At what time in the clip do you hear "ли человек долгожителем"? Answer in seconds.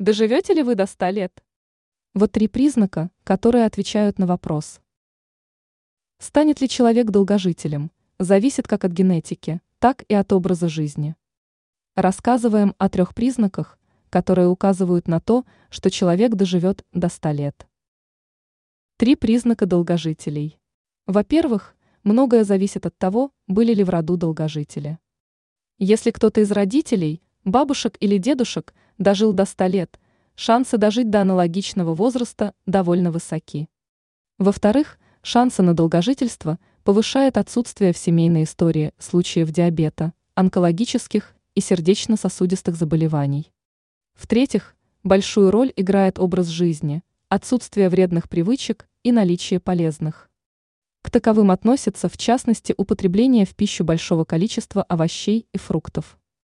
6.60-7.92